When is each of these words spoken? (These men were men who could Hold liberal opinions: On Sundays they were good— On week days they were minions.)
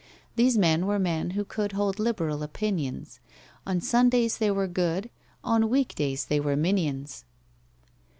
(These 0.35 0.57
men 0.57 0.87
were 0.87 0.97
men 0.97 1.31
who 1.37 1.45
could 1.45 1.73
Hold 1.73 1.99
liberal 1.99 2.41
opinions: 2.41 3.19
On 3.67 3.79
Sundays 3.79 4.39
they 4.39 4.49
were 4.49 4.65
good— 4.65 5.11
On 5.43 5.69
week 5.69 5.93
days 5.93 6.25
they 6.25 6.39
were 6.39 6.55
minions.) 6.55 7.23